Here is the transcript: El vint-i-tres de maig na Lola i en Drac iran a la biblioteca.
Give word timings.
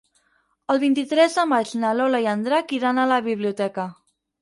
El 0.73 0.81
vint-i-tres 0.83 1.37
de 1.41 1.45
maig 1.53 1.75
na 1.85 1.93
Lola 2.01 2.25
i 2.25 2.29
en 2.35 2.49
Drac 2.51 2.77
iran 2.81 3.07
a 3.07 3.09
la 3.15 3.25
biblioteca. 3.33 3.91